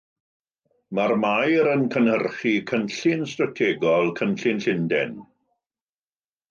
Mae'r 0.99 1.13
maer 1.23 1.69
yn 1.75 1.85
cynhyrchu 1.97 2.55
cynllun 2.73 3.29
strategol, 3.35 4.13
"Cynllun 4.23 4.61
Llundain". 4.67 5.19